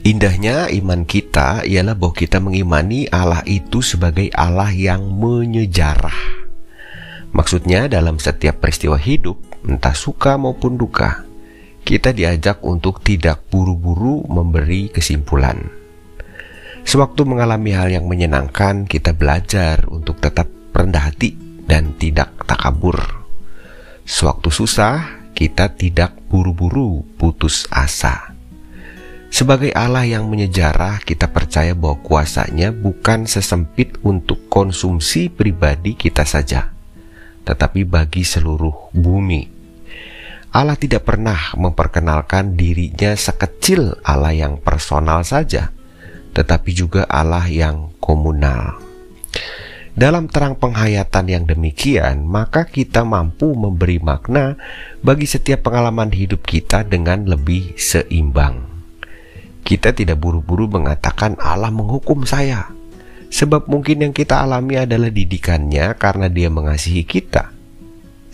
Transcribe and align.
Indahnya 0.00 0.72
iman 0.72 1.04
kita 1.04 1.68
ialah 1.68 1.92
bahwa 1.92 2.16
kita 2.16 2.40
mengimani 2.40 3.04
Allah 3.12 3.44
itu 3.44 3.84
sebagai 3.84 4.32
Allah 4.32 4.72
yang 4.72 5.04
menyejarah. 5.12 6.40
Maksudnya 7.36 7.84
dalam 7.84 8.16
setiap 8.16 8.64
peristiwa 8.64 8.96
hidup, 8.96 9.36
entah 9.68 9.92
suka 9.92 10.40
maupun 10.40 10.80
duka, 10.80 11.28
kita 11.84 12.16
diajak 12.16 12.64
untuk 12.64 13.04
tidak 13.04 13.44
buru-buru 13.52 14.24
memberi 14.24 14.88
kesimpulan. 14.88 15.68
Sewaktu 16.80 17.28
mengalami 17.28 17.76
hal 17.76 17.92
yang 17.92 18.08
menyenangkan, 18.08 18.88
kita 18.88 19.12
belajar 19.12 19.84
untuk 19.92 20.16
tetap 20.16 20.48
rendah 20.72 21.12
hati 21.12 21.36
dan 21.68 21.92
tidak 22.00 22.32
takabur. 22.48 22.96
Sewaktu 24.08 24.48
susah, 24.48 25.28
kita 25.36 25.76
tidak 25.76 26.16
buru-buru 26.32 27.04
putus 27.20 27.68
asa. 27.68 28.39
Sebagai 29.30 29.70
Allah 29.78 30.02
yang 30.10 30.26
menyejarah, 30.26 31.06
kita 31.06 31.30
percaya 31.30 31.70
bahwa 31.70 32.02
kuasanya 32.02 32.74
bukan 32.74 33.30
sesempit 33.30 33.94
untuk 34.02 34.50
konsumsi 34.50 35.30
pribadi 35.30 35.94
kita 35.94 36.26
saja, 36.26 36.74
tetapi 37.46 37.86
bagi 37.86 38.26
seluruh 38.26 38.90
bumi. 38.90 39.46
Allah 40.50 40.74
tidak 40.74 41.06
pernah 41.06 41.54
memperkenalkan 41.54 42.58
dirinya 42.58 43.14
sekecil 43.14 44.02
Allah 44.02 44.34
yang 44.34 44.58
personal 44.58 45.22
saja, 45.22 45.70
tetapi 46.34 46.74
juga 46.74 47.06
Allah 47.06 47.46
yang 47.46 47.94
komunal. 48.02 48.82
Dalam 49.94 50.26
terang 50.26 50.58
penghayatan 50.58 51.26
yang 51.30 51.44
demikian, 51.46 52.26
maka 52.26 52.66
kita 52.66 53.06
mampu 53.06 53.54
memberi 53.54 54.02
makna 54.02 54.58
bagi 55.06 55.30
setiap 55.30 55.70
pengalaman 55.70 56.10
hidup 56.10 56.42
kita 56.42 56.82
dengan 56.82 57.30
lebih 57.30 57.78
seimbang. 57.78 58.69
Kita 59.70 59.94
tidak 59.94 60.18
buru-buru 60.18 60.66
mengatakan 60.66 61.38
Allah 61.38 61.70
menghukum 61.70 62.26
saya. 62.26 62.74
Sebab 63.30 63.70
mungkin 63.70 64.02
yang 64.02 64.10
kita 64.10 64.42
alami 64.42 64.82
adalah 64.82 65.14
didikannya 65.14 65.94
karena 65.94 66.26
dia 66.26 66.50
mengasihi 66.50 67.06
kita. 67.06 67.54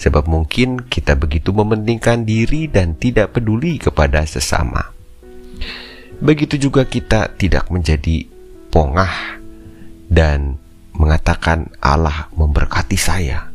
Sebab 0.00 0.32
mungkin 0.32 0.88
kita 0.88 1.12
begitu 1.12 1.52
mementingkan 1.52 2.24
diri 2.24 2.72
dan 2.72 2.96
tidak 2.96 3.36
peduli 3.36 3.76
kepada 3.76 4.24
sesama. 4.24 4.96
Begitu 6.24 6.56
juga 6.56 6.88
kita 6.88 7.36
tidak 7.36 7.68
menjadi 7.68 8.24
pongah 8.72 9.36
dan 10.08 10.56
mengatakan 10.96 11.68
Allah 11.84 12.32
memberkati 12.32 12.96
saya. 12.96 13.52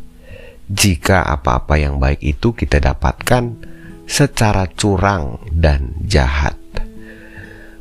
Jika 0.70 1.26
apa-apa 1.26 1.82
yang 1.82 1.98
baik 1.98 2.22
itu 2.22 2.54
kita 2.54 2.78
dapatkan 2.78 3.58
secara 4.06 4.70
curang 4.70 5.42
dan 5.50 5.98
jahat. 6.06 6.61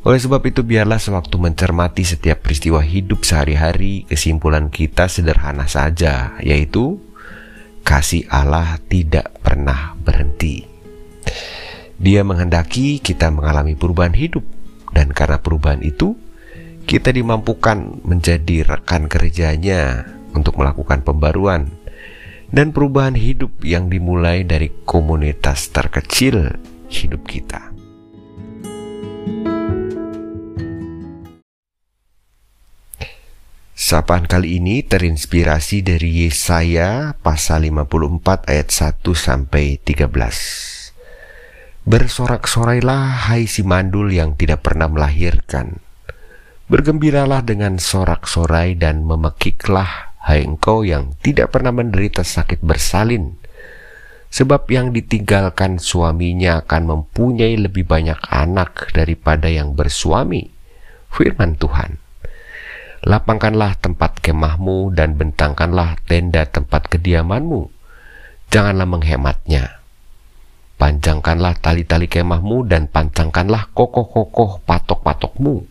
Oleh 0.01 0.17
sebab 0.17 0.41
itu 0.49 0.65
biarlah 0.65 0.97
sewaktu 0.97 1.37
mencermati 1.37 2.09
setiap 2.09 2.41
peristiwa 2.41 2.81
hidup 2.81 3.21
sehari-hari 3.21 4.09
kesimpulan 4.09 4.73
kita 4.73 5.13
sederhana 5.13 5.69
saja 5.69 6.41
yaitu 6.41 6.97
kasih 7.85 8.25
Allah 8.33 8.81
tidak 8.89 9.29
pernah 9.45 9.93
berhenti. 10.01 10.65
Dia 12.01 12.25
menghendaki 12.25 13.05
kita 13.05 13.29
mengalami 13.29 13.77
perubahan 13.77 14.17
hidup 14.17 14.41
dan 14.97 15.13
karena 15.13 15.37
perubahan 15.37 15.85
itu 15.85 16.17
kita 16.89 17.13
dimampukan 17.13 18.01
menjadi 18.01 18.65
rekan 18.65 19.05
kerjanya 19.05 20.09
untuk 20.33 20.57
melakukan 20.57 21.05
pembaruan 21.05 21.69
dan 22.49 22.73
perubahan 22.73 23.21
hidup 23.21 23.53
yang 23.69 23.93
dimulai 23.93 24.49
dari 24.49 24.73
komunitas 24.89 25.69
terkecil 25.69 26.57
hidup 26.89 27.29
kita. 27.29 27.80
Sapaan 33.91 34.23
kali 34.23 34.63
ini 34.63 34.87
terinspirasi 34.87 35.83
dari 35.83 36.23
Yesaya 36.23 37.19
pasal 37.27 37.67
54 37.67 38.47
ayat 38.47 38.71
1 38.71 39.03
sampai 39.03 39.83
13. 39.83 40.07
Bersorak-sorailah 41.91 43.27
hai 43.27 43.51
si 43.51 43.67
mandul 43.67 44.15
yang 44.15 44.39
tidak 44.39 44.63
pernah 44.63 44.87
melahirkan. 44.87 45.83
Bergembiralah 46.71 47.43
dengan 47.43 47.83
sorak-sorai 47.83 48.79
dan 48.79 49.03
memekiklah 49.03 50.15
hai 50.23 50.47
engkau 50.47 50.87
yang 50.87 51.19
tidak 51.27 51.51
pernah 51.51 51.75
menderita 51.75 52.23
sakit 52.23 52.63
bersalin. 52.63 53.43
Sebab 54.31 54.71
yang 54.71 54.95
ditinggalkan 54.95 55.83
suaminya 55.83 56.63
akan 56.63 56.95
mempunyai 56.95 57.59
lebih 57.59 57.91
banyak 57.91 58.23
anak 58.31 58.95
daripada 58.95 59.51
yang 59.51 59.75
bersuami. 59.75 60.47
Firman 61.11 61.59
Tuhan. 61.59 62.00
Lapangkanlah 63.01 63.81
tempat 63.81 64.21
kemahmu 64.21 64.93
dan 64.93 65.17
bentangkanlah 65.17 65.97
tenda 66.05 66.45
tempat 66.45 66.85
kediamanmu. 66.93 67.73
Janganlah 68.53 68.85
menghematnya. 68.85 69.81
Panjangkanlah 70.77 71.57
tali-tali 71.65 72.13
kemahmu 72.13 72.69
dan 72.69 72.93
pancangkanlah 72.93 73.73
kokoh-kokoh 73.73 74.61
patok-patokmu. 74.69 75.65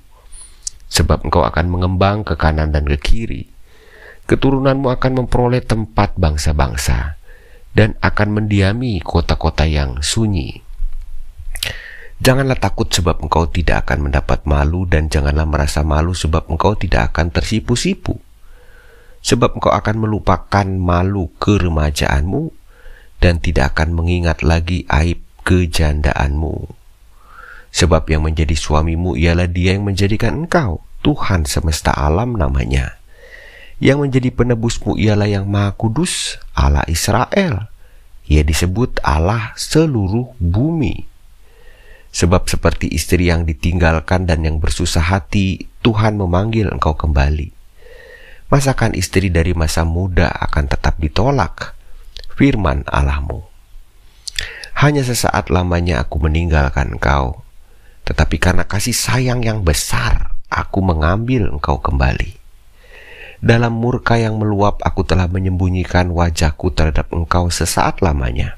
Sebab 0.90 1.29
engkau 1.29 1.45
akan 1.45 1.69
mengembang 1.69 2.25
ke 2.25 2.34
kanan 2.34 2.73
dan 2.73 2.90
ke 2.90 2.97
kiri. 2.97 3.46
Keturunanmu 4.25 4.90
akan 4.90 5.25
memperoleh 5.25 5.61
tempat 5.61 6.17
bangsa-bangsa 6.17 7.17
dan 7.78 7.94
akan 8.01 8.41
mendiami 8.41 9.01
kota-kota 9.06 9.69
yang 9.69 10.01
sunyi. 10.01 10.69
Janganlah 12.19 12.59
takut 12.59 12.91
sebab 12.91 13.24
engkau 13.24 13.47
tidak 13.47 13.88
akan 13.88 14.12
mendapat 14.12 14.44
malu 14.44 14.84
dan 14.84 15.07
janganlah 15.07 15.47
merasa 15.47 15.88
malu 15.88 16.12
sebab 16.12 16.52
engkau 16.52 16.75
tidak 16.75 17.16
akan 17.16 17.31
tersipu-sipu. 17.31 18.19
Sebab 19.24 19.56
engkau 19.56 19.72
akan 19.72 19.96
melupakan 20.03 20.68
malu 20.68 21.31
keremajaanmu 21.40 22.52
dan 23.24 23.40
tidak 23.40 23.75
akan 23.75 23.96
mengingat 23.96 24.44
lagi 24.44 24.84
aib 24.91 25.24
kejandaanmu. 25.47 26.75
Sebab 27.72 28.03
yang 28.12 28.28
menjadi 28.28 28.52
suamimu 28.52 29.16
ialah 29.16 29.47
dia 29.47 29.79
yang 29.79 29.88
menjadikan 29.88 30.44
engkau, 30.44 30.84
Tuhan 31.00 31.47
semesta 31.47 31.96
alam 31.96 32.35
namanya. 32.35 33.00
Yang 33.79 34.12
menjadi 34.12 34.29
penebusmu 34.35 35.00
ialah 35.00 35.31
yang 35.31 35.47
maha 35.47 35.72
kudus, 35.72 36.35
Allah 36.52 36.84
Israel. 36.91 37.72
Ia 38.28 38.44
disebut 38.44 39.00
Allah 39.08 39.56
seluruh 39.56 40.35
bumi. 40.35 41.08
Sebab 42.09 42.50
seperti 42.50 42.90
istri 42.90 43.30
yang 43.30 43.46
ditinggalkan 43.46 44.25
dan 44.25 44.41
yang 44.41 44.58
bersusah 44.58 45.14
hati, 45.14 45.70
Tuhan 45.85 46.17
memanggil 46.17 46.70
engkau 46.73 46.97
kembali. 46.97 47.53
Masakan 48.50 48.97
istri 48.97 49.29
dari 49.29 49.53
masa 49.53 49.85
muda 49.85 50.34
akan 50.50 50.66
tetap 50.66 50.97
ditolak? 50.97 51.78
Firman 52.34 52.82
Allahmu. 52.90 53.46
Hanya 54.79 55.06
sesaat 55.06 55.53
lamanya 55.53 56.02
aku 56.02 56.17
meninggalkan 56.23 56.97
engkau, 56.97 57.46
tetapi 58.08 58.41
karena 58.41 58.66
kasih 58.66 58.96
sayang 58.96 59.46
yang 59.46 59.62
besar, 59.62 60.34
aku 60.50 60.82
mengambil 60.82 61.52
engkau 61.52 61.78
kembali. 61.78 62.40
Dalam 63.40 63.78
murka 63.78 64.17
yang 64.17 64.41
meluap, 64.41 64.82
aku 64.82 65.05
telah 65.05 65.29
menyembunyikan 65.29 66.09
wajahku 66.09 66.73
terhadap 66.73 67.12
engkau 67.14 67.47
sesaat 67.53 68.02
lamanya. 68.02 68.58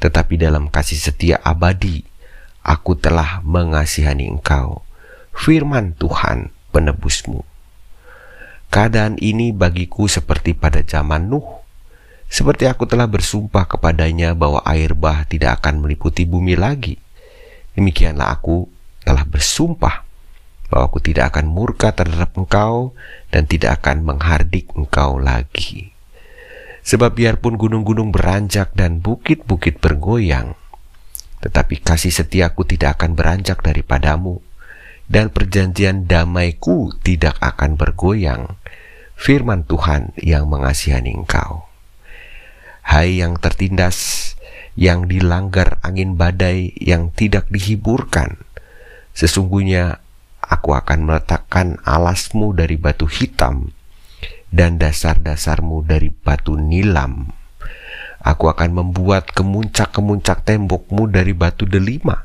Tetapi 0.00 0.34
dalam 0.40 0.72
kasih 0.72 0.98
setia 0.98 1.36
abadi, 1.44 2.02
Aku 2.64 2.96
telah 2.96 3.44
mengasihani 3.44 4.24
engkau, 4.24 4.80
firman 5.36 5.92
Tuhan 6.00 6.48
penebusmu. 6.72 7.44
Keadaan 8.72 9.20
ini 9.20 9.52
bagiku 9.52 10.08
seperti 10.08 10.56
pada 10.56 10.80
zaman 10.80 11.28
Nuh, 11.28 11.44
seperti 12.32 12.64
aku 12.64 12.88
telah 12.88 13.04
bersumpah 13.04 13.68
kepadanya 13.68 14.32
bahwa 14.32 14.64
air 14.64 14.96
bah 14.96 15.28
tidak 15.28 15.60
akan 15.60 15.84
meliputi 15.84 16.24
bumi 16.24 16.56
lagi. 16.56 16.96
Demikianlah 17.76 18.32
aku 18.32 18.64
telah 19.04 19.28
bersumpah 19.28 20.02
bahwa 20.72 20.88
aku 20.88 20.98
tidak 21.04 21.36
akan 21.36 21.46
murka 21.52 21.92
terhadap 21.92 22.32
engkau 22.34 22.96
dan 23.28 23.44
tidak 23.44 23.84
akan 23.84 24.08
menghardik 24.08 24.72
engkau 24.72 25.20
lagi. 25.20 25.92
Sebab 26.80 27.12
biarpun 27.12 27.60
gunung-gunung 27.60 28.08
beranjak 28.08 28.72
dan 28.72 29.04
bukit-bukit 29.04 29.78
bergoyang, 29.84 30.56
tetapi 31.44 31.84
kasih 31.84 32.08
setiaku 32.08 32.64
tidak 32.64 32.96
akan 32.96 33.12
beranjak 33.12 33.60
daripadamu, 33.60 34.40
dan 35.12 35.28
perjanjian 35.28 36.08
damaiku 36.08 36.96
tidak 37.04 37.36
akan 37.44 37.76
bergoyang. 37.76 38.56
Firman 39.14 39.68
Tuhan 39.68 40.16
yang 40.16 40.48
mengasihani 40.48 41.12
engkau. 41.12 41.68
Hai 42.80 43.20
yang 43.20 43.36
tertindas, 43.36 44.32
yang 44.72 45.04
dilanggar 45.04 45.76
angin 45.84 46.16
badai 46.16 46.72
yang 46.80 47.12
tidak 47.12 47.46
dihiburkan, 47.52 48.40
sesungguhnya 49.12 50.00
aku 50.40 50.72
akan 50.72 51.04
meletakkan 51.04 51.76
alasmu 51.84 52.56
dari 52.56 52.80
batu 52.80 53.04
hitam 53.04 53.70
dan 54.48 54.80
dasar-dasarmu 54.80 55.84
dari 55.84 56.08
batu 56.08 56.56
nilam. 56.56 57.43
Aku 58.24 58.48
akan 58.48 58.72
membuat 58.72 59.28
kemuncak-kemuncak 59.36 60.48
tembokmu 60.48 61.12
dari 61.12 61.36
batu 61.36 61.68
delima, 61.68 62.24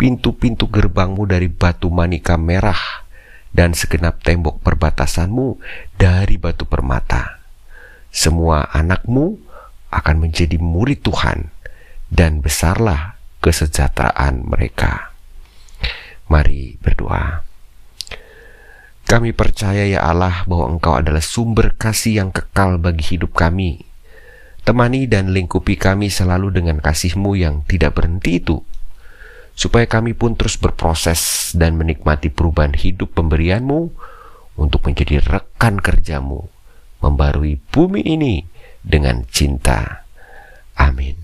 pintu-pintu 0.00 0.72
gerbangmu 0.72 1.28
dari 1.28 1.52
batu 1.52 1.92
manika 1.92 2.40
merah, 2.40 3.04
dan 3.52 3.76
segenap 3.76 4.24
tembok 4.24 4.64
perbatasanmu 4.64 5.60
dari 6.00 6.40
batu 6.40 6.64
permata. 6.64 7.44
Semua 8.08 8.72
anakmu 8.72 9.36
akan 9.92 10.16
menjadi 10.16 10.56
murid 10.56 11.04
Tuhan, 11.04 11.52
dan 12.08 12.40
besarlah 12.40 13.20
kesejahteraan 13.44 14.48
mereka. 14.48 15.12
Mari 16.32 16.80
berdoa. 16.80 17.44
Kami 19.08 19.32
percaya 19.32 19.88
ya 19.88 20.04
Allah 20.04 20.44
bahwa 20.44 20.76
Engkau 20.76 21.00
adalah 21.00 21.24
sumber 21.24 21.72
kasih 21.72 22.20
yang 22.20 22.30
kekal 22.32 22.76
bagi 22.76 23.16
hidup 23.16 23.32
kami. 23.32 23.87
Temani 24.68 25.08
dan 25.08 25.32
lingkupi 25.32 25.80
kami 25.80 26.12
selalu 26.12 26.52
dengan 26.52 26.76
kasih-Mu 26.84 27.40
yang 27.40 27.64
tidak 27.64 27.96
berhenti 27.96 28.36
itu, 28.36 28.60
supaya 29.56 29.88
kami 29.88 30.12
pun 30.12 30.36
terus 30.36 30.60
berproses 30.60 31.56
dan 31.56 31.80
menikmati 31.80 32.28
perubahan 32.28 32.76
hidup 32.76 33.16
pemberian-Mu 33.16 33.88
untuk 34.60 34.84
menjadi 34.84 35.24
rekan 35.24 35.80
kerjamu, 35.80 36.52
membarui 37.00 37.56
bumi 37.72 38.12
ini 38.12 38.44
dengan 38.84 39.24
cinta. 39.32 40.04
Amin. 40.76 41.16